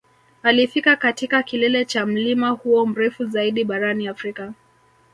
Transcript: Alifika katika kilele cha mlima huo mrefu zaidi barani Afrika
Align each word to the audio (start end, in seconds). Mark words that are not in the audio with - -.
Alifika 0.43 0.95
katika 0.95 1.43
kilele 1.43 1.85
cha 1.85 2.05
mlima 2.05 2.49
huo 2.49 2.85
mrefu 2.85 3.25
zaidi 3.25 3.63
barani 3.63 4.07
Afrika 4.07 4.53